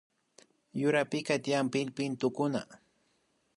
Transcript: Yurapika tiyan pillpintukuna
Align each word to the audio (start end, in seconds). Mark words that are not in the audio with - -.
Yurapika 0.79 1.35
tiyan 1.43 1.67
pillpintukuna 1.73 2.61